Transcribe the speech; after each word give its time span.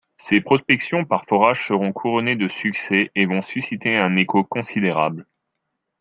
Ses 0.17 0.41
prospections 0.41 1.05
par 1.05 1.25
forages 1.25 1.67
seront 1.67 1.93
couronnées 1.93 2.35
de 2.35 2.47
succès 2.47 3.11
et 3.13 3.27
vont 3.27 3.43
susciter 3.43 3.95
un 3.97 4.15
écho 4.15 4.43
considérable. 4.43 5.27